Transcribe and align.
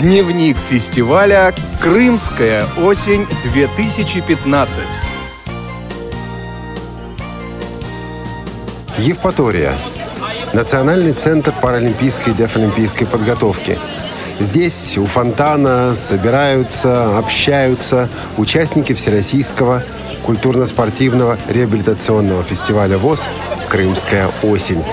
Дневник 0.00 0.56
фестиваля 0.56 1.52
«Крымская 1.80 2.64
осень-2015». 2.76 4.68
Евпатория. 8.98 9.72
Национальный 10.52 11.14
центр 11.14 11.52
паралимпийской 11.60 12.32
и 12.32 12.36
дефолимпийской 12.36 13.08
подготовки. 13.08 13.76
Здесь 14.38 14.96
у 14.98 15.06
фонтана 15.06 15.96
собираются, 15.96 17.18
общаются 17.18 18.08
участники 18.36 18.92
Всероссийского 18.92 19.82
культурно-спортивного 20.22 21.38
реабилитационного 21.48 22.44
фестиваля 22.44 22.98
ВОЗ 22.98 23.26
«Крымская 23.68 24.30
осень». 24.44 24.84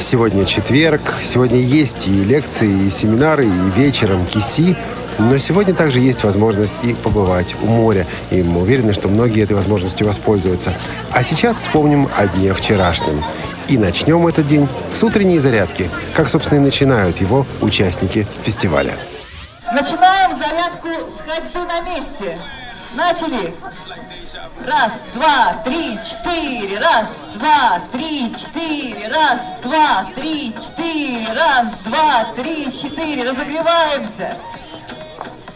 Сегодня 0.00 0.46
четверг, 0.46 1.02
сегодня 1.22 1.58
есть 1.60 2.08
и 2.08 2.24
лекции, 2.24 2.86
и 2.86 2.90
семинары, 2.90 3.44
и 3.44 3.80
вечером 3.80 4.24
киси, 4.26 4.74
но 5.18 5.36
сегодня 5.36 5.74
также 5.74 6.00
есть 6.00 6.24
возможность 6.24 6.72
и 6.82 6.94
побывать 6.94 7.54
у 7.62 7.66
моря. 7.66 8.06
И 8.30 8.42
мы 8.42 8.62
уверены, 8.62 8.94
что 8.94 9.08
многие 9.08 9.42
этой 9.42 9.52
возможностью 9.52 10.06
воспользуются. 10.06 10.72
А 11.12 11.22
сейчас 11.22 11.58
вспомним 11.58 12.08
о 12.16 12.26
дне 12.26 12.54
вчерашнем. 12.54 13.22
И 13.68 13.76
начнем 13.76 14.26
этот 14.26 14.48
день 14.48 14.66
с 14.94 15.02
утренней 15.04 15.38
зарядки, 15.38 15.90
как, 16.14 16.28
собственно, 16.28 16.58
и 16.58 16.62
начинают 16.62 17.18
его 17.18 17.46
участники 17.60 18.26
фестиваля. 18.42 18.94
Начинаем 19.70 20.36
зарядку 20.38 20.88
с 20.88 21.30
ходьбы 21.30 21.60
на 21.66 21.80
месте. 21.82 22.38
Начали. 22.94 23.56
Раз, 24.66 24.92
два, 25.14 25.54
три, 25.64 25.98
четыре. 26.04 26.78
Раз, 26.78 27.06
два, 27.34 27.80
три, 27.92 28.34
четыре. 28.36 29.08
Раз, 29.08 29.38
два, 29.62 30.06
три, 30.14 30.54
четыре. 30.54 31.32
Раз, 31.32 31.68
два, 31.84 32.24
три, 32.34 32.72
четыре. 32.72 33.30
Разогреваемся. 33.30 34.36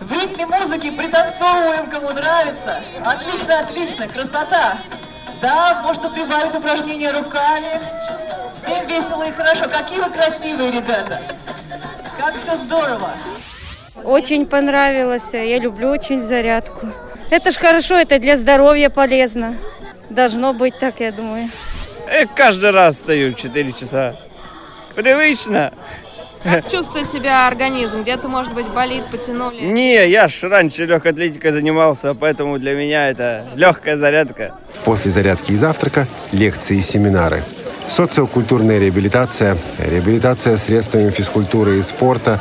В 0.00 0.12
ритме 0.12 0.46
музыки 0.46 0.90
пританцовываем, 0.90 1.88
кому 1.88 2.10
нравится. 2.10 2.82
Отлично, 3.04 3.60
отлично, 3.60 4.08
красота. 4.08 4.78
Да, 5.40 5.82
можно 5.84 6.10
прибавить 6.10 6.54
упражнения 6.54 7.12
руками. 7.12 7.80
Всем 8.56 8.86
весело 8.86 9.22
и 9.22 9.32
хорошо. 9.32 9.68
Какие 9.68 10.00
вы 10.00 10.10
красивые, 10.10 10.72
ребята. 10.72 11.22
Как 12.18 12.34
все 12.42 12.56
здорово. 12.56 13.10
Очень 14.04 14.46
понравилось. 14.46 15.32
Я 15.32 15.58
люблю 15.58 15.88
очень 15.90 16.20
зарядку. 16.20 16.86
Это 17.30 17.50
ж 17.50 17.56
хорошо, 17.58 17.96
это 17.96 18.18
для 18.18 18.36
здоровья 18.36 18.90
полезно. 18.90 19.56
Должно 20.08 20.52
быть 20.52 20.78
так, 20.78 21.00
я 21.00 21.12
думаю. 21.12 21.48
Я 22.12 22.26
каждый 22.26 22.70
раз 22.70 22.98
стою 22.98 23.34
в 23.34 23.36
4 23.38 23.72
часа. 23.72 24.16
Привычно. 24.96 25.72
Как 26.42 26.68
чувствует 26.70 27.06
себя 27.06 27.46
организм? 27.46 28.00
Где-то, 28.02 28.26
может 28.26 28.54
быть, 28.54 28.68
болит, 28.68 29.04
потянули? 29.10 29.60
Не, 29.60 30.08
я 30.08 30.26
ж 30.26 30.44
раньше 30.44 30.86
легкой 30.86 31.12
атлетикой 31.12 31.52
занимался, 31.52 32.14
поэтому 32.14 32.58
для 32.58 32.74
меня 32.74 33.10
это 33.10 33.46
легкая 33.54 33.98
зарядка. 33.98 34.54
После 34.84 35.10
зарядки 35.10 35.52
и 35.52 35.56
завтрака 35.56 36.06
лекции 36.32 36.78
и 36.78 36.82
семинары. 36.82 37.42
Социокультурная 37.88 38.78
реабилитация, 38.78 39.58
реабилитация 39.78 40.56
средствами 40.56 41.10
физкультуры 41.10 41.78
и 41.78 41.82
спорта. 41.82 42.40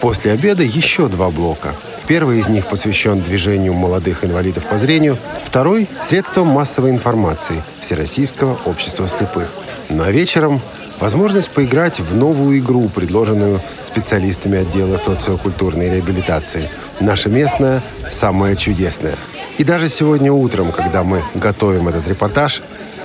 После 0.00 0.32
обеда 0.32 0.62
еще 0.62 1.08
два 1.08 1.30
блока. 1.30 1.74
Первый 2.06 2.38
из 2.38 2.48
них 2.48 2.68
посвящен 2.68 3.20
движению 3.20 3.74
молодых 3.74 4.24
инвалидов 4.24 4.64
по 4.66 4.78
зрению, 4.78 5.18
второй– 5.44 5.88
средствам 6.02 6.46
массовой 6.46 6.90
информации 6.90 7.62
Всероссийского 7.80 8.58
общества 8.64 9.06
слепых. 9.08 9.48
Ну 9.88 10.04
а 10.04 10.10
вечером 10.10 10.60
возможность 11.00 11.50
поиграть 11.50 12.00
в 12.00 12.14
новую 12.14 12.58
игру, 12.60 12.88
предложенную 12.88 13.60
специалистами 13.82 14.58
отдела 14.58 14.96
социокультурной 14.96 15.90
реабилитации. 15.90 16.70
Наша 17.00 17.28
местная 17.28 17.82
самая 18.10 18.56
чудесная. 18.56 19.16
И 19.58 19.64
даже 19.64 19.88
сегодня 19.88 20.32
утром, 20.32 20.72
когда 20.72 21.02
мы 21.02 21.22
готовим 21.34 21.88
этот 21.88 22.06
репортаж, 22.08 22.62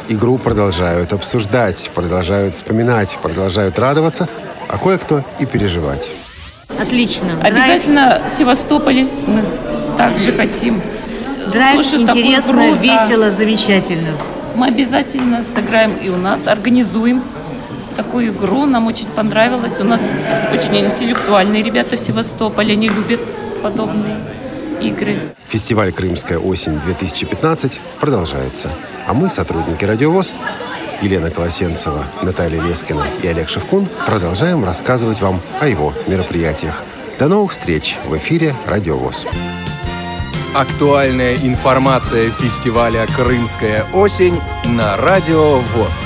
игру 0.09 0.37
продолжают 0.37 1.11
обсуждать, 1.11 1.89
продолжают 1.93 2.53
вспоминать, 2.53 3.17
продолжают 3.21 3.79
радоваться, 3.79 4.29
а 4.69 4.77
кое-кто 4.77 5.23
и 5.39 5.45
переживать. 5.45 6.09
Отлично. 6.83 7.39
Обязательно 7.41 8.21
в 8.27 8.29
Севастополе 8.29 9.07
мы 9.25 9.43
также 9.97 10.31
хотим. 10.33 10.81
Драйв 11.51 11.77
Тоже 11.77 12.01
интересно, 12.01 12.53
круто. 12.53 12.81
весело, 12.81 13.31
замечательно. 13.31 14.09
Мы 14.55 14.67
обязательно 14.67 15.43
сыграем 15.43 15.95
и 15.95 16.09
у 16.09 16.17
нас, 16.17 16.47
организуем 16.47 17.23
такую 17.95 18.29
игру. 18.29 18.65
Нам 18.65 18.87
очень 18.87 19.07
понравилось. 19.07 19.79
У 19.79 19.83
нас 19.83 20.01
очень 20.53 20.77
интеллектуальные 20.77 21.63
ребята 21.63 21.97
в 21.97 21.99
Севастополе. 21.99 22.73
Они 22.73 22.87
любят 22.87 23.19
подобные 23.61 24.17
игры. 24.81 25.17
Фестиваль 25.47 25.91
«Крымская 25.91 26.37
осень-2015» 26.37 27.73
продолжается. 27.99 28.69
А 29.07 29.13
мы, 29.13 29.29
сотрудники 29.29 29.85
«Радиовоз», 29.85 30.33
Елена 31.03 31.29
Колосенцева, 31.29 32.05
Наталья 32.21 32.61
Лескина 32.61 33.05
и 33.21 33.27
Олег 33.27 33.49
Шевкун, 33.49 33.89
продолжаем 34.05 34.63
рассказывать 34.63 35.19
вам 35.19 35.41
о 35.59 35.67
его 35.67 35.93
мероприятиях. 36.07 36.81
До 37.19 37.27
новых 37.27 37.51
встреч 37.51 37.97
в 38.05 38.15
эфире 38.15 38.55
«Радиовоз». 38.65 39.25
Актуальная 40.55 41.35
информация 41.35 42.29
фестиваля 42.31 43.05
«Крымская 43.17 43.85
осень» 43.93 44.39
на 44.65 44.95
Радио 44.95 45.57
ВОЗ. 45.75 46.05